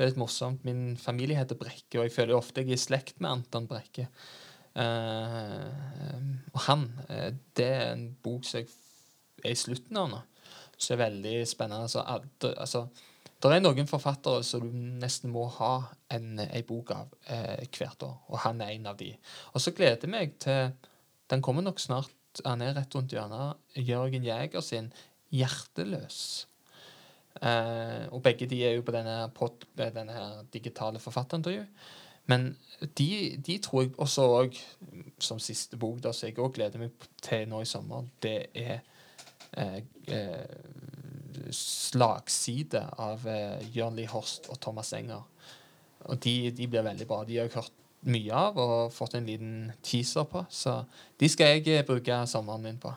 [0.00, 0.64] det er litt morsomt.
[0.64, 4.06] Min familie heter Brekke, og jeg føler ofte jeg er i slekt med Anton Brekke.
[4.80, 6.86] Og han
[7.52, 8.70] Det er en bok som jeg
[9.44, 10.20] er i slutten av nå,
[10.78, 11.82] som er veldig spennende.
[11.84, 12.00] Altså,
[12.56, 12.86] altså,
[13.48, 15.72] det er noen forfattere som du nesten må ha
[16.12, 19.14] en, en bok av eh, hvert år, og han er en av de.
[19.54, 20.74] Og så gleder jeg meg til
[21.30, 22.12] Den kommer nok snart.
[22.44, 23.56] Han er rett rundt hjørnet.
[23.78, 24.92] Jørgen Jæger sin
[25.32, 26.46] 'Hjerteløs'.
[27.42, 31.64] Eh, og begge de er jo på denne, pod, denne her digitale forfatterintervju.
[32.26, 32.56] Men
[32.98, 34.58] de, de tror jeg også òg,
[35.18, 38.80] som siste bok, da, som jeg òg gleder meg til nå i sommer, det er
[39.56, 40.44] eh, eh,
[41.48, 45.24] 'Slagside' av eh, Jørn Lie Horst og Thomas Enger.
[46.08, 47.22] Og de, de blir veldig bra.
[47.24, 47.76] De har jeg hørt
[48.08, 50.80] mye av og fått en liten teaser på, så
[51.20, 52.92] de skal jeg eh, bruke sommeren min på.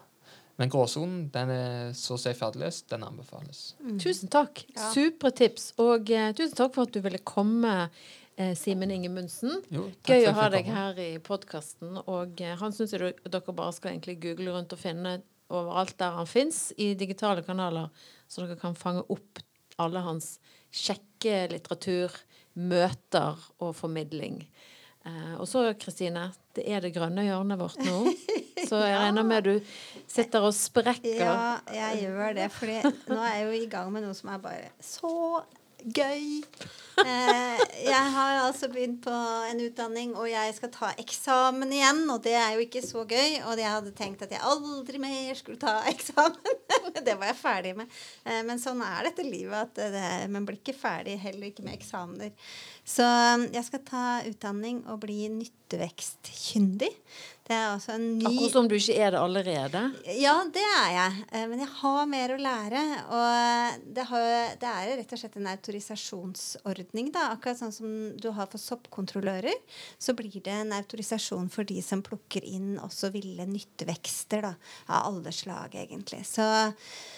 [0.55, 2.85] Men 'Gråsonen' den er så å si ferdiglest.
[2.91, 3.73] Den anbefales.
[4.01, 4.61] Tusen takk.
[4.75, 4.91] Ja.
[4.93, 5.71] Supre tips.
[5.81, 9.63] Og uh, tusen takk for at du ville komme, uh, Simen Ingemundsen.
[9.73, 10.77] Jo, Gøy å ha deg komme.
[10.77, 11.97] her i podkasten.
[12.05, 13.15] Og uh, han syns dere
[13.49, 15.17] bare skal egentlig google rundt og finne
[15.53, 17.89] overalt der han fins, i digitale kanaler,
[18.33, 19.41] så dere kan fange opp
[19.81, 20.37] alle hans
[20.73, 22.13] kjekke litteratur,
[22.57, 24.41] møter og formidling.
[25.05, 28.13] Eh, og så, Kristine, det er det grønne hjørnet vårt nå.
[28.69, 29.73] Så jeg regner med du
[30.07, 31.19] sitter og sprekker.
[31.19, 32.45] Ja, jeg gjør det.
[32.55, 32.69] For
[33.11, 35.11] nå er jeg jo i gang med noe som er bare så
[35.83, 36.43] gøy.
[37.01, 39.13] Eh, jeg har altså begynt på
[39.49, 42.03] en utdanning, og jeg skal ta eksamen igjen.
[42.13, 43.39] Og det er jo ikke så gøy.
[43.47, 46.61] Og jeg hadde tenkt at jeg aldri mer skulle ta eksamen.
[46.99, 47.97] det var jeg ferdig med.
[48.25, 49.73] Eh, men sånn er dette livet.
[49.73, 52.33] At det, man blir ikke ferdig, heller ikke med eksamener.
[52.83, 56.91] Så um, jeg skal ta utdanning og bli nyttevekstkyndig.
[57.43, 59.79] Det er altså en ny Akkurat som du ikke er det allerede.
[60.15, 61.23] ja, det er jeg.
[61.35, 62.83] Eh, Men jeg har mer å lære.
[63.17, 64.27] Og det, har,
[64.61, 67.09] det er rett og slett en autorisasjonsordning.
[67.11, 67.25] Da.
[67.33, 69.57] Akkurat sånn som du har for soppkontrollører,
[69.99, 74.43] så blir det en autorisasjon for de som plukker inn også ville nyttevekster.
[74.47, 74.53] Da,
[74.87, 76.23] av alle slag, egentlig.
[76.27, 76.47] Så,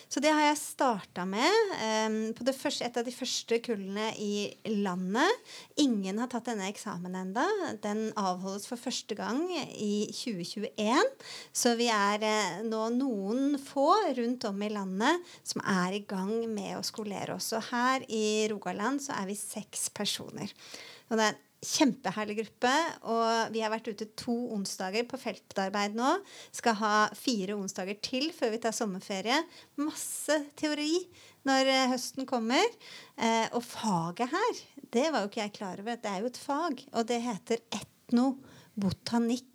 [0.09, 1.61] så det har jeg starta med.
[1.77, 4.49] eh, på det første, et av de første kullene i
[4.81, 5.45] landet.
[5.81, 7.45] Ingen har tatt denne eksamen ennå.
[7.85, 9.45] Den avholdes for første gang
[9.77, 11.13] i 2021.
[11.55, 16.33] Så vi er eh, nå noen få rundt om i landet som er i gang
[16.51, 17.51] med å skolere oss.
[17.57, 20.51] Og her i Rogaland så er vi seks personer.
[21.09, 22.73] Og det er en kjempeherlig gruppe.
[23.11, 26.11] Og vi har vært ute to onsdager på feltarbeid nå.
[26.55, 29.39] Skal ha fire onsdager til før vi tar sommerferie.
[29.81, 30.93] Masse teori
[31.45, 32.65] når eh, høsten kommer.
[33.17, 34.61] Eh, og faget her,
[34.95, 35.99] det var jo ikke jeg klar over.
[36.01, 39.51] Det er jo et fag, og det heter etnobotanikk.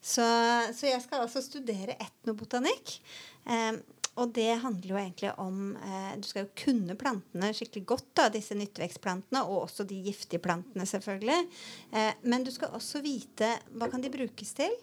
[0.00, 0.26] Så,
[0.74, 2.98] så jeg skal altså studere etnobotanikk.
[3.46, 3.80] Eh,
[4.20, 8.28] og det handler jo egentlig om eh, Du skal jo kunne plantene skikkelig godt, da,
[8.32, 11.40] disse nyttevekstplantene, og også de giftige plantene, selvfølgelig.
[11.94, 14.74] Eh, men du skal også vite hva kan de brukes til,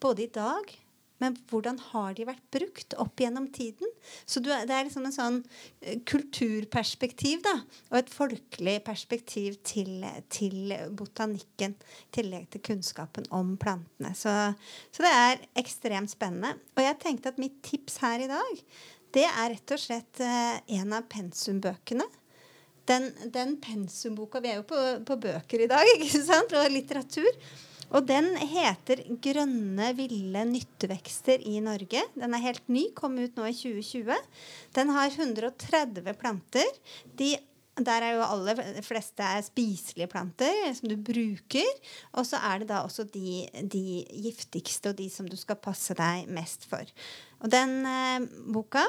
[0.00, 0.76] både i dag
[1.22, 3.88] men hvordan har de vært brukt opp gjennom tiden?
[4.28, 5.38] Så det er liksom en sånn
[5.80, 7.54] eh, kulturperspektiv da,
[7.90, 11.76] og et folkelig perspektiv til, til botanikken.
[11.76, 14.12] I tillegg til kunnskapen om plantene.
[14.16, 14.32] Så,
[14.92, 16.56] så det er ekstremt spennende.
[16.76, 18.62] Og jeg tenkte at mitt tips her i dag,
[19.16, 22.06] det er rett og slett eh, en av pensumbøkene.
[22.86, 26.52] Den, den pensumboka Vi er jo på, på bøker i dag, ikke sant?
[26.54, 27.40] Og litteratur.
[27.94, 32.02] Og den heter 'Grønne ville nyttevekster i Norge'.
[32.14, 34.16] Den er helt ny, kom ut nå i 2020.
[34.74, 36.66] Den har 130 planter.
[37.18, 37.36] De,
[37.78, 41.70] der er jo aller fleste er spiselige planter som du bruker.
[42.18, 45.94] Og så er det da også de, de giftigste og de som du skal passe
[45.94, 46.84] deg mest for.
[47.40, 48.82] Og den eh, boka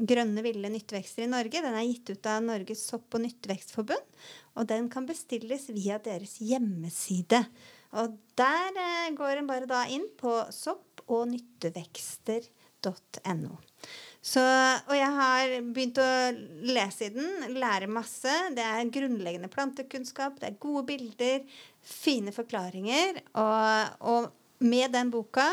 [0.00, 1.60] 'Grønne ville nyttevekster i Norge'.
[1.60, 4.06] Den er gitt ut av Norges sopp- og nyttevekstforbund.
[4.56, 7.44] Og den kan bestilles via deres hjemmeside.
[7.98, 13.54] Og der eh, går en bare da inn på sopp- og nyttevekster.no.
[14.20, 14.42] Så,
[14.84, 16.30] og jeg har begynt å
[16.68, 18.30] lese i den, lære masse.
[18.54, 21.38] Det er grunnleggende plantekunnskap, det er gode bilder,
[21.80, 23.22] fine forklaringer.
[23.40, 24.28] Og, og
[24.60, 25.48] med den boka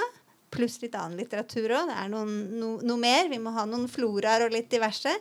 [0.57, 1.91] pluss litt annen litteratur òg.
[1.91, 3.29] Det er noen, no, noe mer.
[3.31, 5.13] Vi må ha noen floraer og litt diverse.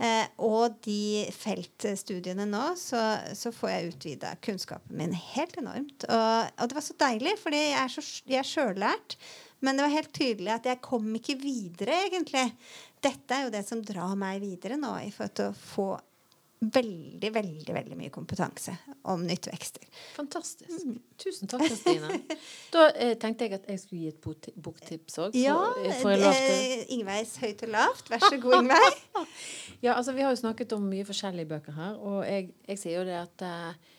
[0.00, 3.02] Eh, og de feltstudiene nå, så,
[3.36, 6.08] så får jeg utvida kunnskapen min helt enormt.
[6.08, 9.18] Og, og, det var så deilig, fordi jeg er, så, jeg sjøllært.
[9.64, 12.46] Men det var helt tydelig at jeg kom ikke videre, egentlig.
[13.02, 15.88] Dette er jo det som drar meg videre nå, i forhold til å få
[16.60, 18.74] veldig, veldig veldig mye kompetanse
[19.08, 19.84] om nyttvekster.
[20.16, 20.72] Fantastisk.
[20.84, 20.96] Mm.
[21.20, 22.20] Tusen takk, Kristine.
[22.74, 25.36] Da eh, tenkte jeg at jeg skulle gi et boktips òg.
[25.38, 28.10] Ja, eh, Ingveis høyt og lavt.
[28.10, 28.98] Vær så god, Ingveig.
[29.86, 32.98] ja, altså Vi har jo snakket om mye forskjellige bøker her, og jeg, jeg sier
[33.00, 33.94] jo det at eh,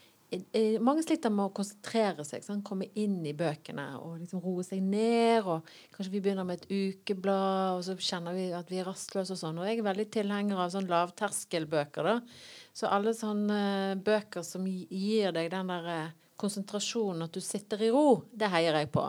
[0.86, 4.84] mange sliter med å konsentrere seg, sånn, komme inn i bøkene og liksom roe seg
[4.86, 5.48] ned.
[5.50, 5.65] og
[5.96, 9.42] Kanskje vi begynner med et ukeblad, og så kjenner vi at vi er rastløse og
[9.42, 9.58] sånn.
[9.58, 12.12] Og jeg er veldig tilhenger av sånn lavterskelbøker.
[12.12, 12.20] da.
[12.78, 17.89] Så alle sånne bøker som gir deg den der eh, konsentrasjonen, at du sitter i
[17.92, 19.08] ro, det heier jeg på.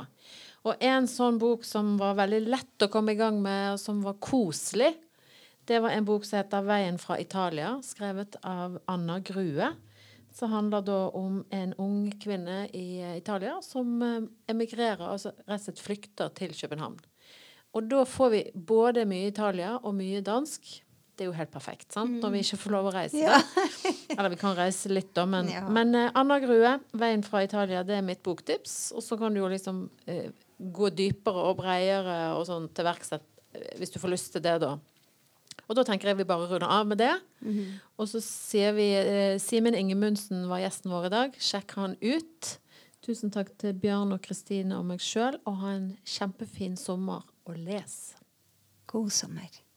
[0.65, 4.01] Og en sånn bok som var veldig lett å komme i gang med, og som
[4.05, 4.95] var koselig,
[5.69, 9.69] det var en bok som heter 'Veien fra Italia', skrevet av Anna Grue
[10.40, 15.59] så handler det om en ung kvinne i eh, Italia som eh, emigrerer, altså rett
[15.59, 16.96] og slett flykter til København.
[17.76, 20.70] Og da får vi både mye Italia og mye dansk.
[21.14, 22.16] Det er jo helt perfekt, sant?
[22.22, 23.20] når vi ikke får lov å reise.
[23.20, 23.37] Ja.
[24.16, 25.26] Eller vi kan reise litt, da.
[25.29, 25.66] Men, ja.
[25.68, 28.94] men uh, Anna Grue, 'Veien fra Italia', det er mitt boktips.
[28.96, 29.85] Og så kan du jo liksom
[30.57, 33.12] gå dypere og bredere og sånn til verks
[33.76, 34.79] hvis du får lyst til det, da.
[35.71, 37.13] Og da tenker jeg vi bare runder av med det.
[37.41, 37.79] Mm -hmm.
[37.97, 41.37] Og så ser vi eh, Simen Ingemundsen var gjesten vår i dag.
[41.39, 42.59] Sjekk han ut.
[43.03, 47.57] Tusen takk til Bjørn og Kristine og meg sjøl, og ha en kjempefin sommer og
[47.57, 48.15] les.
[48.87, 49.70] God sommer.